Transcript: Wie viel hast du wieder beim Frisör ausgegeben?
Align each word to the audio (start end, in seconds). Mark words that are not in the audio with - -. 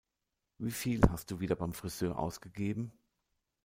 Wie 0.57 0.71
viel 0.71 0.99
hast 1.11 1.29
du 1.29 1.39
wieder 1.41 1.55
beim 1.55 1.73
Frisör 1.73 2.17
ausgegeben? 2.17 2.91